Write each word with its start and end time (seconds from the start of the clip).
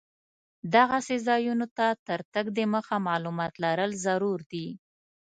دغسې 0.75 1.15
ځایونو 1.27 1.65
ته 1.77 1.87
تر 2.07 2.19
تګ 2.33 2.45
دمخه 2.57 2.95
معلومات 3.07 3.53
لرل 3.63 3.91
ضرور 4.05 4.39
دي. 4.51 4.67